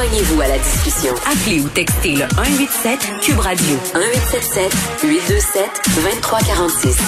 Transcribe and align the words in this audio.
Joignez-vous 0.00 0.40
à 0.40 0.48
la 0.48 0.56
discussion. 0.56 1.12
Appelez 1.30 1.60
ou 1.60 1.68
textez 1.68 2.12
le 2.12 2.24
187 2.34 3.20
Cube 3.20 3.38
Radio 3.38 3.76
1877 3.92 5.02
827 5.04 5.62
2346. 5.94 6.98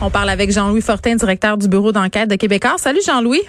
On 0.00 0.08
parle 0.08 0.30
avec 0.30 0.52
Jean-Louis 0.52 0.82
Fortin, 0.82 1.16
directeur 1.16 1.58
du 1.58 1.66
bureau 1.66 1.90
d'enquête 1.90 2.30
de 2.30 2.36
Québécois. 2.36 2.74
Salut 2.76 3.00
Jean-Louis. 3.04 3.42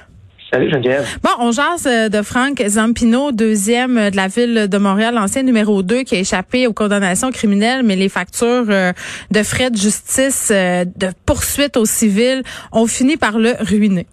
Salut 0.51 0.71
Geneviève. 0.71 1.05
Bon, 1.21 1.29
on 1.37 1.51
jase 1.51 1.85
euh, 1.85 2.09
de 2.09 2.23
Franck 2.23 2.63
Zampino, 2.67 3.31
deuxième 3.31 4.09
de 4.09 4.15
la 4.15 4.27
ville 4.27 4.67
de 4.67 4.77
Montréal, 4.79 5.15
ancien 5.19 5.43
numéro 5.43 5.83
2 5.83 6.01
qui 6.01 6.15
a 6.15 6.19
échappé 6.19 6.65
aux 6.65 6.73
condamnations 6.73 7.29
criminelles, 7.29 7.83
mais 7.83 7.95
les 7.95 8.09
factures 8.09 8.65
euh, 8.69 8.91
de 9.29 9.43
frais 9.43 9.69
de 9.69 9.77
justice, 9.77 10.49
euh, 10.51 10.83
de 10.83 11.09
poursuite 11.27 11.77
au 11.77 11.85
civil 11.85 12.41
ont 12.71 12.87
fini 12.87 13.17
par 13.17 13.37
le 13.37 13.53
ruiner. 13.59 14.07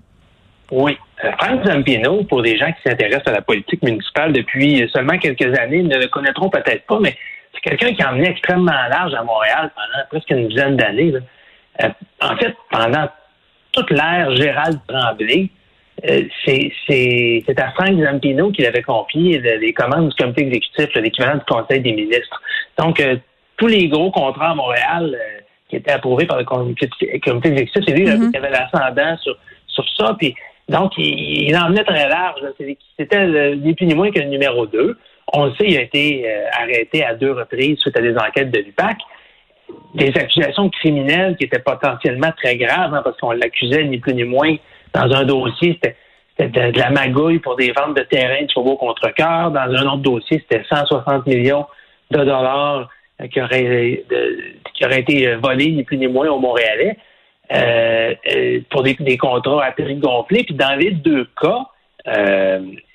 Oui. 0.71 0.99
Franck 1.39 1.67
Zampino, 1.67 2.25
pour 2.25 2.43
des 2.43 2.57
gens 2.57 2.73
qui 2.73 2.89
s'intéressent 2.89 3.29
à 3.29 3.33
la 3.33 3.43
politique 3.43 3.83
municipale 3.83 4.33
depuis 4.33 4.89
seulement 4.93 5.19
quelques 5.19 5.59
années, 5.59 5.83
ne 5.83 5.99
le 5.99 6.09
connaîtront 6.09 6.49
peut-être 6.49 6.87
pas, 6.87 6.99
mais 7.01 7.17
c'est 7.53 7.61
quelqu'un 7.61 7.93
qui 7.93 8.03
a 8.03 8.13
emmené 8.13 8.31
extrêmement 8.31 8.73
large 8.91 9.15
à 9.15 9.23
Montréal 9.23 9.71
pendant 9.75 10.07
presque 10.09 10.31
une 10.31 10.49
dizaine 10.49 10.77
d'années. 10.77 11.13
en 12.23 12.37
fait, 12.37 12.55
pendant 12.71 13.09
toute 13.73 13.91
l'ère 13.91 14.35
Gérald 14.37 14.81
Tremblay, 14.89 15.51
euh, 16.09 16.23
c'est 16.47 17.59
à 17.59 17.71
Frank 17.73 18.01
Zampino 18.01 18.51
qu'il 18.53 18.67
avait 18.67 18.83
confié 18.83 19.39
les 19.39 19.73
commandes 19.73 20.09
du 20.09 20.17
comité 20.17 20.47
exécutif, 20.47 20.95
l'équivalent 20.95 21.37
du 21.37 21.45
Conseil 21.45 21.81
des 21.81 21.93
ministres. 21.93 22.41
Donc, 22.79 23.01
euh, 23.01 23.17
tous 23.57 23.67
les 23.67 23.89
gros 23.89 24.11
contrats 24.11 24.51
à 24.51 24.55
Montréal 24.55 25.15
euh, 25.15 25.41
qui 25.69 25.77
étaient 25.77 25.93
approuvés 25.93 26.27
par 26.27 26.39
le 26.39 26.45
comité 26.45 26.89
exécutif, 27.03 27.83
c'est 27.87 27.93
lui 27.93 28.07
mm-hmm. 28.07 28.31
qui 28.31 28.37
avait 28.37 28.51
l'ascendant 28.51 29.17
sur, 29.19 29.37
sur 29.67 29.85
ça. 29.97 30.17
Puis, 30.19 30.35
donc, 30.71 30.93
il, 30.99 31.57
en 31.57 31.69
venait 31.69 31.83
très 31.83 32.09
large. 32.09 32.41
C'était 32.97 33.57
ni 33.57 33.75
plus 33.75 33.87
ni 33.87 33.95
moins 33.95 34.13
que 34.13 34.21
le 34.21 34.27
numéro 34.27 34.67
2. 34.67 34.97
On 35.33 35.47
le 35.47 35.55
sait, 35.55 35.67
il 35.67 35.77
a 35.77 35.83
été 35.83 36.25
arrêté 36.53 37.05
à 37.05 37.15
deux 37.15 37.33
reprises 37.33 37.79
suite 37.81 37.97
à 37.97 38.01
des 38.01 38.17
enquêtes 38.17 38.53
de 38.53 38.61
l'UPAC. 38.61 38.97
Des 39.95 40.09
accusations 40.17 40.71
criminelles 40.71 41.37
qui 41.37 41.45
étaient 41.45 41.59
potentiellement 41.59 42.33
très 42.37 42.57
graves, 42.57 42.95
hein, 42.95 43.03
parce 43.03 43.17
qu'on 43.19 43.33
l'accusait 43.33 43.85
ni 43.85 43.99
plus 43.99 44.15
ni 44.15 44.23
moins 44.23 44.57
dans 44.95 45.13
un 45.13 45.25
dossier, 45.25 45.79
c'était 45.83 45.97
de, 46.49 46.79
la 46.79 46.91
magouille 46.91 47.41
pour 47.41 47.57
des 47.57 47.73
ventes 47.73 47.97
de 47.97 48.03
terrain 48.03 48.43
de 48.43 48.51
chevaux 48.51 48.77
contre 48.77 49.13
cœur. 49.15 49.51
Dans 49.51 49.61
un 49.61 49.87
autre 49.87 50.03
dossier, 50.03 50.45
c'était 50.49 50.65
160 50.69 51.27
millions 51.27 51.67
de 52.11 52.19
dollars 52.19 52.89
euh, 53.21 53.27
qui 53.27 53.41
auraient, 53.41 54.05
qui 54.75 54.85
auraient 54.85 55.01
été 55.01 55.35
volés, 55.35 55.73
ni 55.73 55.83
plus 55.83 55.99
ni 55.99 56.07
moins, 56.07 56.29
au 56.29 56.39
Montréalais, 56.39 56.97
euh, 57.53 58.15
euh, 58.33 58.61
pour 58.71 58.83
des, 58.83 59.17
contrats 59.17 59.65
à 59.65 59.73
prix 59.73 59.97
gonflé. 59.97 60.45
Puis 60.45 60.55
dans 60.55 60.75
les 60.79 60.93
deux 60.93 61.29
cas, 61.41 61.67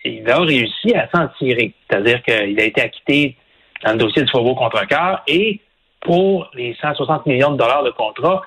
il 0.04 0.30
a 0.30 0.40
réussi 0.40 0.94
à 0.96 1.10
s'en 1.14 1.28
tirer. 1.40 1.74
C'est-à-dire 1.90 2.22
qu'il 2.24 2.60
a 2.60 2.64
été 2.64 2.82
acquitté 2.82 3.36
dans 3.84 3.92
le 3.92 3.98
dossier 3.98 4.24
de 4.24 4.30
chevaux 4.30 4.56
contre 4.56 4.86
cœur 4.88 5.22
et 5.28 5.60
pour 6.02 6.50
les 6.54 6.76
160 6.80 7.26
millions 7.26 7.52
de 7.52 7.58
dollars 7.58 7.84
de 7.84 7.92
contrat, 7.92 8.42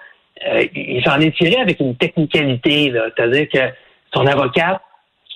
euh, 0.47 0.65
il 0.75 1.03
s'en 1.05 1.21
est 1.21 1.37
tiré 1.37 1.57
avec 1.61 1.81
une 1.81 1.97
technicalité, 1.97 2.93
c'est-à-dire 2.93 3.49
que 3.49 3.75
son 4.15 4.27
avocate, 4.27 4.81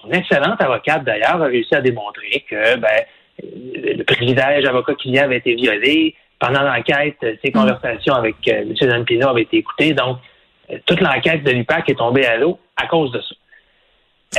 son 0.00 0.10
excellente 0.10 0.60
avocate 0.60 1.04
d'ailleurs, 1.04 1.42
a 1.42 1.46
réussi 1.46 1.74
à 1.74 1.80
démontrer 1.80 2.44
que 2.48 2.76
ben, 2.76 2.88
le 3.42 4.02
privilège 4.04 4.64
avocat-client 4.64 5.24
avait 5.24 5.38
été 5.38 5.54
violé. 5.54 6.14
Pendant 6.38 6.62
l'enquête, 6.62 7.16
ses 7.20 7.50
mm. 7.50 7.52
conversations 7.52 8.14
avec 8.14 8.36
euh, 8.48 8.62
M. 8.62 8.74
Zampino 8.76 9.28
avaient 9.28 9.42
été 9.42 9.58
écoutées. 9.58 9.92
Donc, 9.92 10.18
euh, 10.18 10.31
toute 10.86 11.00
l'enquête 11.00 11.44
de 11.44 11.50
l'UPAC 11.50 11.88
est 11.90 11.98
tombée 11.98 12.26
à 12.26 12.36
l'eau 12.36 12.58
à 12.76 12.86
cause 12.86 13.12
de 13.12 13.20
ça. 13.20 13.34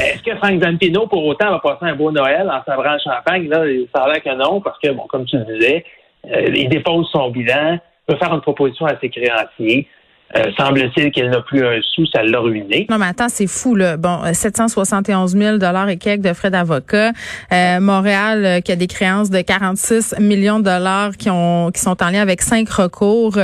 Est-ce 0.01 0.23
que 0.23 0.35
Frank 0.37 0.59
Zampino, 0.61 1.05
pour 1.05 1.23
autant, 1.25 1.51
va 1.51 1.59
passer 1.59 1.85
un 1.85 1.95
beau 1.95 2.11
Noël 2.11 2.49
en 2.49 2.63
savrant 2.63 2.93
le 2.93 2.99
champagne? 2.99 3.47
Là, 3.47 3.63
ça 3.93 4.03
a 4.03 4.11
l'air 4.11 4.23
que 4.23 4.35
non, 4.35 4.59
parce 4.59 4.79
que, 4.79 4.89
bon, 4.89 5.05
comme 5.07 5.25
tu 5.25 5.37
le 5.37 5.45
disais, 5.45 5.85
il 6.25 6.67
dépose 6.69 7.07
son 7.11 7.29
bilan, 7.29 7.77
peut 8.07 8.15
faire 8.15 8.33
une 8.33 8.41
proposition 8.41 8.87
à 8.87 8.99
ses 8.99 9.09
créanciers. 9.09 9.87
Euh, 10.35 10.51
semble-t-il 10.57 11.11
qu'elle 11.11 11.29
n'a 11.29 11.41
plus 11.41 11.63
un 11.63 11.79
sou, 11.93 12.05
ça 12.07 12.23
l'a 12.23 12.39
ruiné. 12.39 12.87
Non, 12.89 12.97
mais 12.97 13.05
attends, 13.05 13.29
c'est 13.29 13.47
fou, 13.47 13.75
là. 13.75 13.97
Bon, 13.97 14.21
771 14.31 15.37
000 15.37 15.57
dollars 15.57 15.89
et 15.89 15.97
quelques 15.97 16.23
de 16.23 16.33
frais 16.33 16.49
d'avocat. 16.49 17.11
Euh, 17.51 17.79
Montréal, 17.79 18.45
euh, 18.45 18.59
qui 18.59 18.71
a 18.71 18.75
des 18.75 18.87
créances 18.87 19.29
de 19.29 19.41
46 19.41 20.15
millions 20.19 20.59
de 20.59 20.65
dollars 20.65 21.17
qui 21.17 21.29
ont 21.29 21.69
qui 21.71 21.81
sont 21.81 22.01
en 22.01 22.09
lien 22.09 22.21
avec 22.21 22.41
cinq 22.41 22.69
recours 22.69 23.37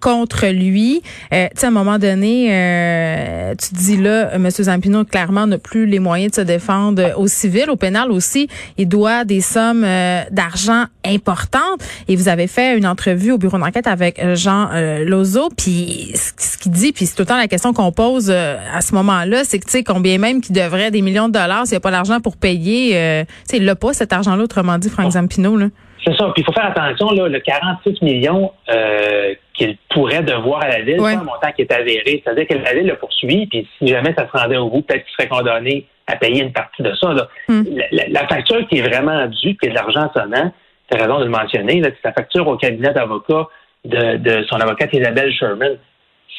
contre 0.00 0.46
lui. 0.48 1.02
tu 1.30 1.38
sais, 1.54 1.66
à 1.66 1.68
un 1.68 1.70
moment 1.70 1.98
donné, 1.98 3.54
tu 3.58 3.74
dis 3.74 3.96
là, 3.96 4.30
M. 4.34 4.48
Zampino, 4.50 5.04
clairement, 5.04 5.46
n'a 5.46 5.58
plus 5.58 5.86
les 5.86 5.98
moyens 5.98 6.32
de 6.32 6.36
se 6.36 6.40
défendre 6.42 7.12
au 7.16 7.26
civil, 7.26 7.70
au 7.70 7.76
pénal 7.76 8.10
aussi. 8.10 8.48
Il 8.76 8.88
doit 8.88 9.24
des 9.24 9.40
sommes 9.40 9.86
d'argent 10.30 10.84
importantes. 11.04 11.80
Et 12.08 12.16
vous 12.16 12.28
avez 12.28 12.46
fait 12.46 12.76
une 12.76 12.86
entrevue 12.86 13.32
au 13.32 13.38
bureau 13.38 13.58
d'enquête 13.58 13.86
avec 13.86 14.20
Jean 14.34 14.68
Lozo, 15.04 15.48
puis 15.56 16.12
ce 16.36 16.58
qu'il 16.58 16.72
dit, 16.72 16.92
puis 16.92 17.06
c'est 17.06 17.14
tout 17.16 17.22
le 17.22 17.26
temps 17.26 17.36
la 17.36 17.48
question 17.48 17.72
qu'on 17.72 17.92
pose 17.92 18.30
euh, 18.30 18.56
à 18.72 18.80
ce 18.80 18.94
moment-là, 18.94 19.44
c'est 19.44 19.58
que 19.58 19.64
tu 19.64 19.70
sais 19.70 19.84
combien 19.84 20.18
même 20.18 20.40
qu'il 20.40 20.54
devrait 20.54 20.90
des 20.90 21.02
millions 21.02 21.28
de 21.28 21.32
dollars 21.32 21.66
s'il 21.66 21.74
n'y 21.74 21.78
a 21.78 21.80
pas 21.80 21.90
l'argent 21.90 22.20
pour 22.20 22.36
payer, 22.36 22.96
euh, 22.96 23.24
tu 23.24 23.32
sais, 23.44 23.56
il 23.58 23.64
n'a 23.64 23.76
pas 23.76 23.92
cet 23.92 24.12
argent-là, 24.12 24.42
autrement 24.42 24.78
dit, 24.78 24.88
Frank 24.88 25.10
Zampino. 25.10 25.56
Là. 25.56 25.66
C'est 26.06 26.16
ça. 26.16 26.30
Puis 26.34 26.42
il 26.42 26.44
faut 26.44 26.52
faire 26.52 26.66
attention, 26.66 27.10
là, 27.10 27.28
le 27.28 27.40
46 27.40 28.00
millions 28.02 28.52
euh, 28.68 29.34
qu'il 29.54 29.76
pourrait 29.90 30.22
devoir 30.22 30.62
à 30.62 30.68
la 30.68 30.80
ville, 30.82 30.98
c'est 31.00 31.14
un 31.14 31.24
montant 31.24 31.50
qui 31.54 31.62
est 31.62 31.72
avéré. 31.72 32.22
C'est-à-dire 32.24 32.46
que 32.46 32.54
la 32.54 32.74
ville 32.74 32.86
le 32.86 32.96
poursuit, 32.96 33.46
puis 33.46 33.66
si 33.78 33.88
jamais 33.88 34.14
ça 34.16 34.26
se 34.26 34.38
rendait 34.38 34.56
au 34.56 34.70
bout, 34.70 34.82
peut-être 34.82 35.04
qu'il 35.04 35.12
serait 35.14 35.28
condamné 35.28 35.86
à 36.06 36.16
payer 36.16 36.42
une 36.42 36.52
partie 36.52 36.82
de 36.82 36.94
ça. 36.94 37.12
Là. 37.12 37.28
Hmm. 37.48 37.64
La, 37.90 38.26
facture 38.28 38.66
qui 38.68 38.78
est 38.78 38.88
vraiment 38.88 39.26
due, 39.26 39.56
qui 39.56 39.66
est 39.66 39.70
de 39.70 39.74
l'argent 39.74 40.08
sonnant, 40.14 40.52
tu 40.88 40.96
as 40.96 41.02
raison 41.02 41.18
de 41.18 41.24
le 41.24 41.30
mentionner, 41.30 41.82
c'est 41.82 42.04
la 42.04 42.12
facture 42.12 42.46
au 42.46 42.56
cabinet 42.56 42.92
d'avocat 42.92 43.48
de, 43.84 44.16
de 44.16 44.44
son 44.48 44.56
avocate 44.56 44.92
Isabelle 44.92 45.32
Sherman. 45.32 45.76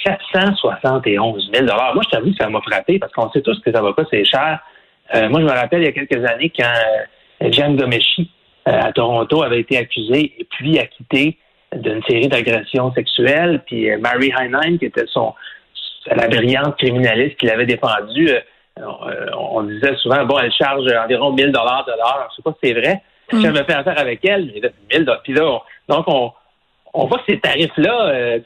771 0.04 1.50
000 1.54 1.66
Moi, 1.66 2.04
je 2.04 2.10
t'avoue 2.10 2.32
que 2.32 2.38
ça 2.38 2.50
m'a 2.50 2.62
frappé 2.62 3.00
parce 3.00 3.12
qu'on 3.14 3.30
sait 3.32 3.42
tous 3.42 3.60
que 3.60 3.70
les 3.70 3.76
avocats, 3.76 4.04
c'est 4.12 4.26
cher. 4.26 4.60
Euh, 5.16 5.30
moi, 5.30 5.40
je 5.42 5.46
me 5.46 5.52
rappelle 5.52 5.82
il 5.82 5.86
y 5.86 5.88
a 5.88 5.92
quelques 5.92 6.24
années 6.26 6.52
quand 6.58 6.66
euh, 7.42 7.52
Jeanne 7.52 7.76
Gomeshi 7.76 8.30
euh, 8.68 8.72
à 8.72 8.92
Toronto 8.92 9.44
avait 9.44 9.60
été 9.60 9.78
accusée 9.78 10.34
et 10.38 10.48
puis 10.50 10.78
acquittée 10.80 11.38
d'une 11.74 12.02
série 12.04 12.28
d'agressions 12.28 12.94
sexuelles. 12.94 13.62
Puis 13.66 13.90
Mary 13.98 14.32
Heinlein, 14.38 14.78
qui 14.78 14.86
était 14.86 15.06
son 15.08 15.34
la 16.10 16.28
brillante 16.28 16.78
criminaliste 16.78 17.38
qui 17.38 17.48
l'avait 17.48 17.66
défendue, 17.66 18.32
on, 19.38 19.64
disait 19.64 19.96
souvent, 19.98 20.24
bon, 20.26 20.40
elle 20.40 20.54
charge 20.54 20.86
environ 21.04 21.34
1000 21.34 21.52
dollars 21.52 21.84
de 21.86 21.92
l'heure. 21.92 22.30
Je 22.32 22.36
sais 22.38 22.42
pas 22.44 22.52
si 22.52 22.60
c'est 22.64 22.80
vrai. 22.80 23.02
Mm. 23.34 23.42
J'avais 23.42 23.64
fait 23.66 23.74
affaire 23.74 24.00
avec 24.00 24.24
elle, 24.24 24.46
mais 24.46 24.98
1000 24.98 25.06
Puis 25.24 25.34
là, 25.34 25.60
donc, 25.90 26.06
on, 26.08 26.32
on 26.94 27.08
voit 27.08 27.18
que 27.18 27.26
ces 27.28 27.40
tarifs-là, 27.42 28.40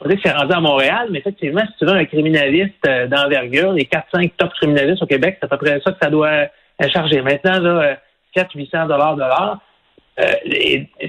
on 0.00 0.08
dit 0.08 0.16
que 0.16 0.22
c'est 0.24 0.32
rendu 0.32 0.52
à 0.52 0.60
Montréal, 0.60 1.08
mais 1.10 1.18
effectivement, 1.18 1.62
si 1.66 1.78
tu 1.78 1.84
veux 1.84 1.92
un 1.92 2.04
criminaliste 2.06 2.86
euh, 2.86 3.06
d'envergure, 3.06 3.72
les 3.72 3.84
4-5 3.84 4.32
top 4.36 4.50
criminalistes 4.54 5.02
au 5.02 5.06
Québec, 5.06 5.36
c'est 5.38 5.46
à 5.46 5.48
peu 5.48 5.58
près 5.58 5.80
ça 5.84 5.92
que 5.92 5.98
ça 6.00 6.10
doit 6.10 6.28
euh, 6.28 6.88
charger. 6.88 7.20
Maintenant, 7.20 7.60
là, 7.60 7.98
400-800 8.34 8.68
euh, 8.74 8.86
dollars 8.86 9.16
de 9.16 9.20
l'heure, 9.20 9.58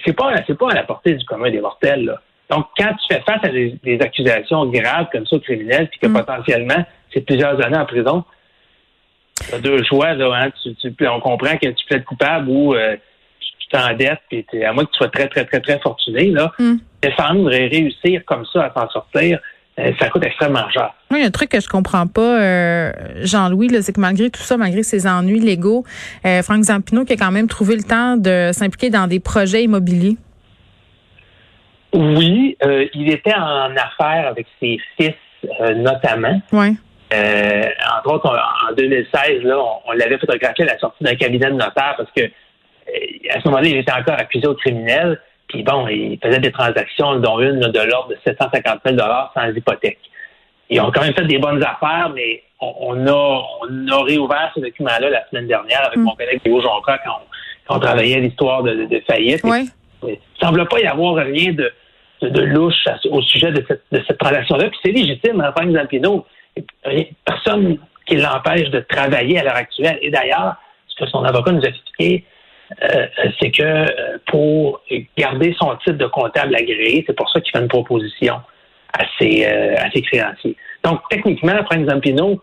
c'est 0.06 0.14
pas, 0.14 0.34
c'est 0.48 0.58
pas 0.58 0.72
à 0.72 0.76
la 0.76 0.84
portée 0.84 1.14
du 1.14 1.26
commun 1.26 1.50
des 1.50 1.62
mortels. 1.62 2.06
Là. 2.06 2.22
Donc, 2.50 2.68
quand 2.78 2.94
tu 2.94 3.14
fais 3.14 3.22
face 3.22 3.44
à 3.44 3.50
des, 3.50 4.00
accusations 4.02 4.66
graves 4.66 5.08
comme 5.12 5.26
ça 5.26 5.38
aux 5.38 5.40
criminels, 5.40 5.90
puis 5.90 6.00
que 6.00 6.08
mm. 6.08 6.14
potentiellement, 6.14 6.86
c'est 7.14 7.26
plusieurs 7.26 7.64
années 7.66 7.78
en 7.78 7.86
prison, 7.86 8.24
tu 9.48 9.56
as 9.56 9.60
deux 9.60 9.84
choix. 9.84 10.14
Là, 10.14 10.34
hein. 10.34 10.50
tu, 10.62 11.08
on 11.08 11.20
comprend 11.20 11.58
que 11.58 11.68
tu 11.68 11.86
plaides 11.88 12.06
coupable 12.06 12.50
ou 12.50 12.74
t'endettes, 13.72 14.20
puis 14.30 14.46
à 14.64 14.74
moins 14.74 14.86
que 14.86 14.92
tu 14.92 14.98
sois 14.98 15.10
très, 15.10 15.28
très, 15.28 15.46
très, 15.46 15.62
très 15.62 15.80
fortuné, 15.80 16.30
là, 16.30 16.52
hmm. 16.60 16.78
Défendre 17.02 17.52
et 17.54 17.68
réussir 17.68 18.22
comme 18.26 18.46
ça 18.46 18.66
à 18.66 18.74
s'en 18.74 18.90
sortir, 18.90 19.40
euh, 19.80 19.92
ça 20.00 20.10
coûte 20.10 20.24
extrêmement 20.26 20.70
cher. 20.70 20.94
Oui, 21.10 21.20
il 21.20 21.22
y 21.22 21.24
a 21.24 21.28
un 21.28 21.32
truc 21.32 21.50
que 21.50 21.60
je 21.60 21.68
comprends 21.68 22.06
pas, 22.06 22.42
euh, 22.42 22.92
Jean-Louis, 23.22 23.70
c'est 23.82 23.94
que 23.94 24.02
malgré 24.02 24.30
tout 24.30 24.42
ça, 24.42 24.58
malgré 24.58 24.84
ses 24.84 25.08
ennuis 25.08 25.40
légaux, 25.40 25.86
euh, 26.26 26.42
Franck 26.42 26.64
Zampino 26.64 27.06
qui 27.06 27.14
a 27.14 27.18
quand 27.18 27.32
même 27.32 27.48
trouvé 27.48 27.78
le 27.78 27.84
temps 27.84 28.18
de 28.18 28.52
s'impliquer 28.52 28.90
dans 28.90 29.08
des 29.08 29.20
projets 29.20 29.64
immobiliers. 29.64 30.18
Oui, 31.94 32.58
il 32.94 33.12
était 33.12 33.36
en 33.36 33.76
affaires 33.76 34.28
avec 34.30 34.48
ses 34.62 34.80
fils, 34.98 35.14
notamment. 35.76 36.42
Oui. 36.54 36.78
entre 37.12 38.14
autres, 38.14 38.30
en 38.70 38.74
2016, 38.74 39.44
là, 39.44 39.60
on, 39.60 39.90
on 39.90 39.92
l'avait 39.92 40.18
photographié 40.18 40.64
à 40.64 40.74
la 40.74 40.80
sortie 40.80 41.04
d'un 41.04 41.16
cabinet 41.16 41.48
de 41.48 41.56
notaire 41.56 41.96
parce 41.98 42.10
que 42.16 42.24
à 43.30 43.42
ce 43.42 43.48
moment-là, 43.48 43.68
il 43.68 43.78
était 43.78 43.92
encore 43.92 44.18
accusé 44.18 44.48
au 44.48 44.56
criminel. 44.56 45.20
Puis 45.52 45.64
bon, 45.64 45.88
il 45.88 46.18
faisait 46.24 46.40
des 46.40 46.52
transactions, 46.52 47.20
dont 47.20 47.40
une 47.40 47.60
de 47.60 47.80
l'ordre 47.80 48.10
de 48.10 48.18
750 48.26 48.80
000 48.86 48.98
sans 49.34 49.50
hypothèque. 49.54 50.00
Ils 50.70 50.80
ont 50.80 50.92
quand 50.92 51.02
même 51.02 51.14
fait 51.14 51.26
des 51.26 51.40
bonnes 51.40 51.62
affaires, 51.62 52.10
mais 52.16 52.42
on, 52.62 53.06
a, 53.06 53.44
on 53.62 53.88
a 53.88 54.04
réouvert 54.04 54.52
ce 54.56 54.62
document-là 54.62 55.10
la 55.10 55.28
semaine 55.30 55.48
dernière 55.48 55.86
avec 55.86 55.98
mm. 55.98 56.04
mon 56.04 56.16
collègue 56.16 56.42
Théo 56.42 56.62
Jonca 56.62 56.98
quand, 57.06 57.76
on, 57.76 57.80
travaillait 57.80 58.22
l'histoire 58.22 58.64
de, 58.64 59.02
faillite. 59.06 59.42
Oui. 59.44 59.70
Il 60.08 60.18
semble 60.42 60.66
pas 60.68 60.80
y 60.80 60.86
avoir 60.86 61.16
rien 61.16 61.52
de, 61.52 61.72
de, 62.22 62.42
louche 62.42 62.86
au 63.10 63.22
sujet 63.22 63.52
de 63.52 63.64
cette, 63.68 63.84
de 63.92 64.02
cette 64.08 64.18
transaction-là. 64.18 64.70
Puis 64.70 64.80
c'est 64.84 64.92
légitime, 64.92 65.42
hein, 65.42 65.52
Franck 65.56 65.74
Zampino. 65.74 66.26
Personne 67.26 67.78
qui 68.06 68.16
l'empêche 68.16 68.70
de 68.70 68.80
travailler 68.80 69.40
à 69.40 69.44
l'heure 69.44 69.56
actuelle. 69.56 70.00
Et 70.02 70.10
d'ailleurs, 70.10 70.56
ce 70.88 71.04
que 71.04 71.10
son 71.10 71.24
avocat 71.24 71.52
nous 71.52 71.64
a 71.64 71.68
expliqué, 71.68 72.26
euh, 72.84 73.08
c'est 73.40 73.52
que 73.52 73.64
euh, 73.64 74.18
pour 74.28 74.82
garder 75.18 75.56
son 75.60 75.76
titre 75.78 75.98
de 75.98 76.06
comptable 76.06 76.56
agréé, 76.56 77.04
c'est 77.06 77.16
pour 77.16 77.30
ça 77.30 77.42
qu'il 77.42 77.52
fait 77.52 77.60
une 77.60 77.68
proposition 77.68 78.36
à 78.94 79.04
ses, 79.20 79.46
euh, 79.46 80.02
créanciers. 80.04 80.56
Donc, 80.84 81.02
techniquement, 81.10 81.64
Frank 81.66 81.88
Zampino, 81.88 82.42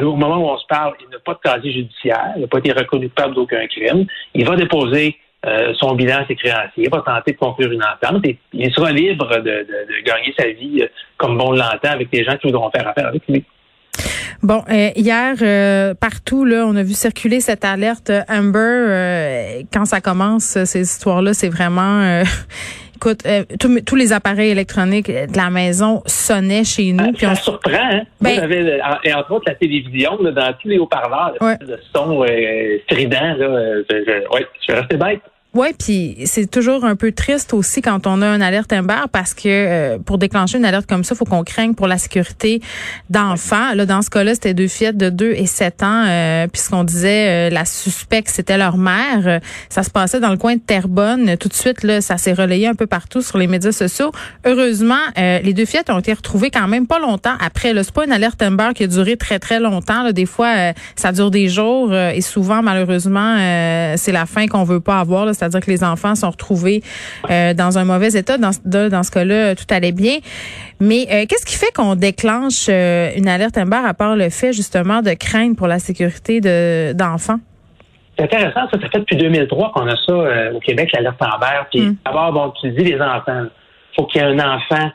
au 0.00 0.16
moment 0.16 0.38
où 0.38 0.48
on 0.48 0.58
se 0.58 0.66
parle, 0.66 0.94
il 1.00 1.10
n'a 1.10 1.18
pas 1.18 1.34
de 1.34 1.38
casier 1.38 1.72
judiciaire, 1.72 2.32
il 2.36 2.42
n'a 2.42 2.46
pas 2.46 2.58
été 2.58 2.72
reconnu 2.72 3.08
coupable 3.08 3.34
d'aucun 3.34 3.66
crime. 3.66 4.06
Il 4.34 4.46
va 4.46 4.56
déposer 4.56 5.16
son 5.74 5.94
bilan 5.94 6.22
à 6.22 6.26
ses 6.26 6.36
créanciers, 6.36 6.84
il 6.84 6.90
va 6.90 7.02
tenter 7.02 7.32
de 7.32 7.36
conclure 7.36 7.70
une 7.70 7.82
entente 7.84 8.26
et 8.26 8.38
il 8.54 8.72
sera 8.72 8.90
libre 8.90 9.28
de, 9.28 9.42
de, 9.42 9.66
de 9.66 10.02
gagner 10.02 10.34
sa 10.38 10.48
vie 10.48 10.82
comme 11.18 11.36
bon 11.36 11.52
l'entend 11.52 11.90
avec 11.90 12.08
les 12.10 12.24
gens 12.24 12.38
qui 12.38 12.46
voudront 12.46 12.70
faire 12.70 12.88
affaire 12.88 13.08
avec 13.08 13.22
lui. 13.28 13.44
Bon, 14.42 14.62
euh, 14.70 14.90
hier, 14.96 15.36
euh, 15.42 15.94
partout, 15.94 16.44
là, 16.44 16.64
on 16.66 16.76
a 16.76 16.82
vu 16.82 16.92
circuler 16.92 17.40
cette 17.40 17.64
alerte 17.64 18.10
Amber. 18.28 18.58
Euh, 18.58 19.62
quand 19.72 19.84
ça 19.84 20.00
commence, 20.00 20.58
ces 20.64 20.80
histoires-là, 20.80 21.34
c'est 21.34 21.48
vraiment... 21.48 22.22
écoute, 22.96 23.26
tous 23.58 23.96
les 23.96 24.12
appareils 24.12 24.50
électroniques 24.50 25.10
de 25.10 25.36
la 25.36 25.50
maison 25.50 26.02
sonnaient 26.06 26.64
chez 26.64 26.92
nous. 26.92 27.12
puis 27.12 27.26
on... 27.26 27.34
surprend, 27.34 27.72
hein? 27.74 28.02
Ben, 28.20 28.50
et 29.04 29.12
entre 29.12 29.32
autres, 29.32 29.44
la 29.46 29.54
télévision, 29.54 30.16
dans 30.22 30.54
tous 30.60 30.68
les 30.68 30.78
haut-parleurs, 30.78 31.34
le 31.40 31.76
son 31.94 32.24
strident, 32.84 33.36
là, 33.38 33.82
je, 33.90 33.96
je, 34.06 34.34
ouais, 34.34 34.46
je 34.58 34.62
suis 34.62 34.72
resté 34.72 34.96
bête. 34.96 35.20
Oui, 35.54 35.68
puis 35.78 36.16
c'est 36.24 36.50
toujours 36.50 36.84
un 36.84 36.96
peu 36.96 37.12
triste 37.12 37.54
aussi 37.54 37.80
quand 37.80 38.08
on 38.08 38.22
a 38.22 38.26
une 38.26 38.42
alerte 38.42 38.72
Amber 38.72 39.04
parce 39.12 39.34
que 39.34 39.42
euh, 39.46 39.98
pour 40.04 40.18
déclencher 40.18 40.58
une 40.58 40.64
alerte 40.64 40.86
comme 40.88 41.04
ça, 41.04 41.14
il 41.14 41.18
faut 41.18 41.24
qu'on 41.24 41.44
craigne 41.44 41.74
pour 41.74 41.86
la 41.86 41.96
sécurité 41.96 42.60
d'enfants. 43.08 43.72
Là, 43.72 43.86
dans 43.86 44.02
ce 44.02 44.10
cas-là, 44.10 44.34
c'était 44.34 44.52
deux 44.52 44.66
fillettes 44.66 44.96
de 44.96 45.10
2 45.10 45.30
et 45.30 45.46
7 45.46 45.84
ans, 45.84 46.06
euh, 46.08 46.48
puisqu'on 46.48 46.82
disait 46.82 47.50
euh, 47.50 47.54
la 47.54 47.64
suspecte, 47.66 48.30
c'était 48.30 48.58
leur 48.58 48.76
mère. 48.78 49.40
Ça 49.68 49.84
se 49.84 49.90
passait 49.90 50.18
dans 50.18 50.30
le 50.30 50.38
coin 50.38 50.56
de 50.56 50.60
Terrebonne. 50.60 51.36
Tout 51.36 51.48
de 51.48 51.54
suite, 51.54 51.84
là, 51.84 52.00
ça 52.00 52.16
s'est 52.16 52.32
relayé 52.32 52.66
un 52.66 52.74
peu 52.74 52.88
partout 52.88 53.22
sur 53.22 53.38
les 53.38 53.46
médias 53.46 53.70
sociaux. 53.70 54.10
Heureusement, 54.44 54.94
les 55.16 55.52
deux 55.52 55.66
fillettes 55.66 55.90
ont 55.90 56.00
été 56.00 56.12
retrouvées 56.12 56.50
quand 56.50 56.66
même 56.66 56.88
pas 56.88 56.98
longtemps 56.98 57.34
après. 57.38 57.72
C'est 57.76 57.92
pas 57.92 58.06
une 58.06 58.12
alerte 58.12 58.42
Amber 58.42 58.70
qui 58.74 58.82
a 58.82 58.86
duré 58.88 59.16
très, 59.16 59.38
très 59.38 59.60
longtemps. 59.60 60.02
Là. 60.02 60.12
Des 60.12 60.26
fois, 60.26 60.72
ça 60.96 61.12
dure 61.12 61.30
des 61.30 61.48
jours 61.48 61.94
et 61.94 62.20
souvent, 62.22 62.60
malheureusement, 62.60 63.36
c'est 63.96 64.12
la 64.12 64.26
fin 64.26 64.48
qu'on 64.48 64.64
veut 64.64 64.80
pas 64.80 64.98
avoir. 64.98 65.26
Là 65.26 65.34
c'est-à-dire 65.44 65.66
que 65.66 65.70
les 65.70 65.84
enfants 65.84 66.14
sont 66.14 66.30
retrouvés 66.30 66.82
euh, 67.30 67.54
dans 67.54 67.78
un 67.78 67.84
mauvais 67.84 68.12
état. 68.18 68.38
Dans, 68.38 68.50
dans 68.64 69.02
ce 69.02 69.10
cas-là, 69.10 69.54
tout 69.54 69.66
allait 69.70 69.92
bien. 69.92 70.18
Mais 70.80 71.06
euh, 71.10 71.26
qu'est-ce 71.28 71.44
qui 71.44 71.56
fait 71.56 71.72
qu'on 71.74 71.94
déclenche 71.94 72.66
euh, 72.68 73.10
une 73.16 73.28
alerte 73.28 73.58
Amber 73.58 73.80
à 73.84 73.94
part 73.94 74.16
le 74.16 74.30
fait 74.30 74.52
justement 74.52 75.02
de 75.02 75.12
craindre 75.12 75.56
pour 75.56 75.66
la 75.66 75.78
sécurité 75.78 76.40
d'enfants? 76.94 77.38
c'est 78.16 78.26
intéressant, 78.26 78.68
ça, 78.70 78.80
ça 78.80 78.88
fait 78.92 79.00
depuis 79.00 79.16
2003 79.16 79.72
qu'on 79.72 79.88
a 79.88 79.96
ça 80.06 80.52
au 80.54 80.60
Québec, 80.60 80.90
l'alerte 80.92 81.20
Amber. 81.20 81.66
Puis 81.72 81.80
hmm. 81.80 81.96
d'abord, 82.06 82.32
bon, 82.32 82.52
tu 82.60 82.70
dis 82.70 82.84
les 82.84 83.00
enfants. 83.00 83.46
Il 83.46 83.96
faut 83.96 84.06
qu'il 84.06 84.22
y 84.22 84.24
ait 84.24 84.28
un 84.28 84.38
enfant 84.38 84.88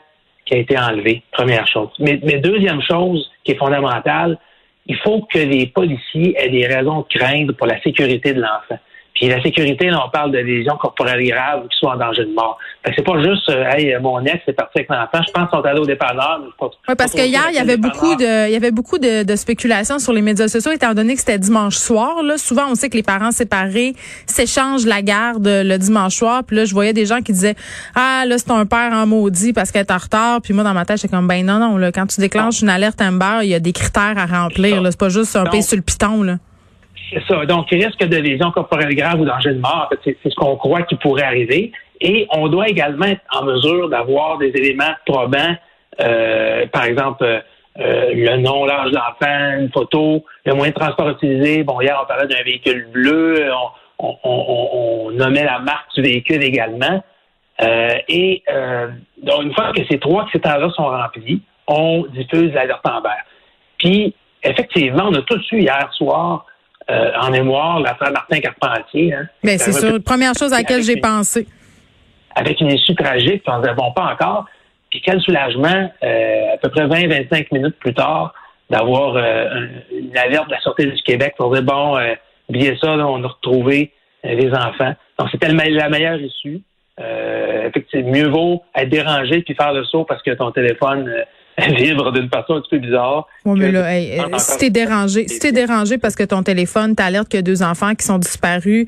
qui 0.46 0.54
a 0.54 0.58
été 0.58 0.78
enlevé, 0.78 1.22
première 1.32 1.68
chose. 1.68 1.90
Mais, 1.98 2.18
mais 2.22 2.38
deuxième 2.38 2.80
chose 2.80 3.30
qui 3.44 3.52
est 3.52 3.56
fondamentale, 3.56 4.38
il 4.86 4.96
faut 4.96 5.26
que 5.30 5.38
les 5.38 5.66
policiers 5.66 6.34
aient 6.38 6.48
des 6.48 6.66
raisons 6.66 7.00
de 7.00 7.18
craindre 7.18 7.52
pour 7.52 7.66
la 7.66 7.80
sécurité 7.82 8.32
de 8.32 8.40
l'enfant. 8.40 8.80
Puis 9.20 9.28
la 9.28 9.42
sécurité, 9.42 9.90
là, 9.90 10.02
on 10.06 10.08
parle 10.08 10.32
de 10.32 10.38
lésions 10.38 10.78
corporelles 10.78 11.22
graves 11.28 11.68
qui 11.68 11.76
sont 11.78 11.88
en 11.88 11.96
danger 11.96 12.24
de 12.24 12.32
mort. 12.32 12.56
C'est 12.96 13.04
pas 13.04 13.22
juste, 13.22 13.50
euh, 13.50 13.70
hey, 13.70 13.94
mon 14.00 14.24
ex 14.24 14.38
est 14.46 14.54
parti 14.54 14.78
avec 14.78 14.88
l'enfant. 14.88 15.22
Je 15.26 15.30
pense 15.30 15.50
qu'ils 15.50 15.58
sont 15.58 15.64
allés 15.66 15.80
au 15.80 15.84
dépanneur. 15.84 16.40
Oui, 16.58 16.94
parce 16.96 17.12
que 17.12 17.20
hier, 17.20 17.44
il 17.50 17.54
y 17.54 17.58
avait 17.58 17.76
beaucoup 17.76 18.16
de, 18.16 18.48
il 18.48 18.52
y 18.52 18.56
avait 18.56 18.70
beaucoup 18.70 18.96
de, 18.96 19.22
de, 19.22 19.36
spéculations 19.36 19.98
sur 19.98 20.14
les 20.14 20.22
médias 20.22 20.48
sociaux, 20.48 20.72
étant 20.72 20.94
donné 20.94 21.12
que 21.12 21.20
c'était 21.20 21.38
dimanche 21.38 21.76
soir. 21.76 22.22
Là, 22.22 22.38
souvent, 22.38 22.68
on 22.70 22.74
sait 22.74 22.88
que 22.88 22.96
les 22.96 23.02
parents 23.02 23.30
séparés 23.30 23.92
s'échangent 24.24 24.86
la 24.86 25.02
garde 25.02 25.46
le 25.46 25.76
dimanche 25.76 26.14
soir. 26.14 26.42
Puis 26.42 26.56
là, 26.56 26.64
je 26.64 26.72
voyais 26.72 26.94
des 26.94 27.04
gens 27.04 27.20
qui 27.20 27.34
disaient, 27.34 27.56
ah, 27.94 28.24
là, 28.26 28.38
c'est 28.38 28.50
un 28.50 28.64
père 28.64 28.92
en 28.94 29.06
maudit 29.06 29.52
parce 29.52 29.70
qu'elle 29.70 29.84
est 29.86 29.92
en 29.92 29.98
retard. 29.98 30.40
Puis 30.40 30.54
moi, 30.54 30.64
dans 30.64 30.72
ma 30.72 30.86
tête, 30.86 30.96
j'étais 30.96 31.14
comme, 31.14 31.28
ben 31.28 31.44
non, 31.44 31.58
non, 31.58 31.76
là, 31.76 31.92
quand 31.92 32.06
tu 32.06 32.22
déclenches 32.22 32.62
une 32.62 32.70
alerte 32.70 33.02
Amber, 33.02 33.40
il 33.42 33.50
y 33.50 33.54
a 33.54 33.60
des 33.60 33.74
critères 33.74 34.16
à 34.16 34.24
remplir. 34.24 34.80
C'est 34.82 34.98
pas 34.98 35.10
juste 35.10 35.36
un 35.36 35.44
pays 35.44 35.62
sur 35.62 35.76
le 35.76 35.82
piton, 35.82 36.22
là. 36.22 36.36
Donc, 37.46 37.70
risque 37.70 38.04
de 38.04 38.16
lésions 38.16 38.50
corporelles 38.50 38.94
graves 38.94 39.20
ou 39.20 39.24
danger 39.24 39.54
de 39.54 39.60
mort, 39.60 39.90
c'est 40.04 40.16
ce 40.24 40.34
qu'on 40.34 40.56
croit 40.56 40.82
qui 40.82 40.96
pourrait 40.96 41.24
arriver. 41.24 41.72
Et 42.00 42.26
on 42.30 42.48
doit 42.48 42.68
également 42.68 43.06
être 43.06 43.22
en 43.34 43.44
mesure 43.44 43.88
d'avoir 43.88 44.38
des 44.38 44.48
éléments 44.48 44.94
probants, 45.04 45.56
euh, 46.00 46.66
par 46.68 46.84
exemple, 46.84 47.24
euh, 47.24 48.10
le 48.14 48.36
nom, 48.38 48.64
l'âge 48.64 48.90
de 48.90 48.96
l'enfant, 48.96 49.58
une 49.58 49.70
photo, 49.70 50.24
le 50.44 50.54
moyen 50.54 50.70
de 50.70 50.78
transport 50.78 51.10
utilisé. 51.10 51.62
Bon, 51.62 51.80
hier, 51.80 51.98
on 52.02 52.06
parlait 52.06 52.26
d'un 52.26 52.42
véhicule 52.42 52.88
bleu, 52.92 53.50
on, 53.98 55.10
nommait 55.12 55.44
la 55.44 55.58
marque 55.58 55.92
du 55.94 56.02
véhicule 56.02 56.42
également. 56.42 57.02
Euh, 57.62 57.94
et 58.08 58.42
donc, 59.22 59.42
une 59.42 59.52
fois 59.52 59.72
que 59.72 59.84
ces 59.90 59.98
trois 59.98 60.24
critères-là 60.26 60.70
sont 60.70 60.86
remplis, 60.86 61.42
on 61.66 62.06
diffuse 62.12 62.52
l'alerte 62.54 62.86
en 62.86 63.02
vert. 63.02 63.24
Puis, 63.78 64.14
effectivement, 64.42 65.04
on 65.08 65.14
a 65.14 65.22
tous 65.22 65.44
eu 65.52 65.60
hier 65.60 65.88
soir 65.92 66.46
euh, 66.90 67.12
en 67.20 67.30
mémoire 67.30 67.78
l'affaire 67.78 68.10
Martin 68.10 68.40
Carpentier. 68.40 69.14
Hein, 69.14 69.28
Mais 69.44 69.58
c'est 69.58 69.72
sûr, 69.72 70.02
première 70.02 70.34
chose 70.34 70.52
à 70.52 70.58
laquelle 70.58 70.82
j'ai 70.82 70.96
pensé. 70.96 71.46
Avec 72.34 72.60
une 72.60 72.72
issue 72.72 72.96
tragique, 72.96 73.44
on 73.46 73.60
ne 73.60 73.72
bon 73.74 73.92
pas 73.92 74.12
encore. 74.12 74.46
Puis 74.90 75.00
quel 75.04 75.20
soulagement, 75.20 75.92
euh, 76.02 76.54
à 76.54 76.56
peu 76.56 76.68
près 76.68 76.88
20-25 76.88 77.46
minutes 77.52 77.76
plus 77.78 77.94
tard, 77.94 78.34
d'avoir 78.70 79.14
euh, 79.14 79.66
une 79.92 80.16
alerte 80.18 80.48
de 80.48 80.52
la 80.52 80.60
Sûreté 80.60 80.86
du 80.86 81.00
Québec 81.02 81.34
pour 81.38 81.52
dire, 81.52 81.62
bon, 81.62 81.96
bien 82.48 82.74
ça, 82.80 82.90
on 82.92 83.22
a 83.22 83.28
retrouvé 83.28 83.92
les 84.24 84.50
enfants. 84.52 84.94
Donc, 85.18 85.28
c'était 85.30 85.48
la 85.52 85.88
meilleure 85.88 86.20
issue. 86.20 86.60
effectivement, 87.66 88.10
mieux 88.10 88.28
vaut 88.28 88.64
être 88.74 88.88
dérangé 88.88 89.42
puis 89.42 89.54
faire 89.54 89.72
le 89.72 89.84
saut 89.84 90.04
parce 90.04 90.22
que 90.22 90.32
ton 90.32 90.50
téléphone 90.50 91.08
vibre 91.68 92.12
d'une 92.12 92.28
façon 92.28 92.54
un 92.54 92.60
petit 92.60 92.70
peu 92.70 92.78
bizarre. 92.78 93.26
Oui, 93.44 93.58
mais 93.58 93.72
là, 93.72 93.94
hey, 93.94 94.20
si 94.38 94.58
t'es 94.58 94.70
dérangé, 94.70 95.28
si 95.28 95.38
t'es 95.38 95.52
dérangé 95.52 95.98
parce 95.98 96.16
que 96.16 96.24
ton 96.24 96.42
téléphone 96.42 96.94
t'alerte 96.94 97.28
qu'il 97.28 97.38
y 97.38 97.40
a 97.40 97.42
deux 97.42 97.62
enfants 97.62 97.94
qui 97.94 98.04
sont 98.04 98.18
disparus, 98.18 98.86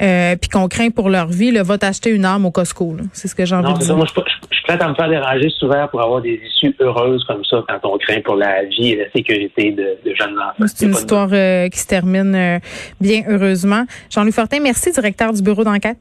euh, 0.00 0.36
puis 0.36 0.48
qu'on 0.48 0.68
craint 0.68 0.90
pour 0.90 1.10
leur 1.10 1.28
vie, 1.28 1.50
là, 1.50 1.62
va 1.62 1.78
t'acheter 1.78 2.10
une 2.10 2.24
arme 2.24 2.46
au 2.46 2.50
Costco. 2.50 2.96
C'est 3.12 3.28
ce 3.28 3.34
que 3.34 3.44
j'ai 3.44 3.54
envie 3.54 3.72
de 3.72 3.78
dire. 3.78 3.96
moi, 3.96 4.06
je, 4.06 4.12
suis 4.12 4.62
prête 4.64 4.82
à 4.82 4.88
me 4.88 4.94
faire 4.94 5.08
déranger 5.08 5.48
souvent 5.50 5.86
pour 5.88 6.02
avoir 6.02 6.20
des 6.20 6.40
issues 6.44 6.74
heureuses 6.80 7.24
comme 7.24 7.44
ça 7.44 7.62
quand 7.68 7.90
on 7.90 7.98
craint 7.98 8.20
pour 8.24 8.36
la 8.36 8.64
vie 8.64 8.90
et 8.90 8.96
la 8.96 9.10
sécurité 9.10 9.72
de, 9.72 9.98
de 10.04 10.14
jeunes 10.14 10.38
enfants. 10.38 10.64
C'est 10.66 10.86
une 10.86 10.92
histoire 10.92 11.28
euh, 11.32 11.68
qui 11.68 11.78
se 11.78 11.86
termine 11.86 12.34
euh, 12.34 12.58
bien 13.00 13.22
heureusement. 13.28 13.84
Jean-Louis 14.10 14.32
Fortin, 14.32 14.60
merci, 14.60 14.92
directeur 14.92 15.32
du 15.32 15.42
bureau 15.42 15.64
d'enquête. 15.64 15.98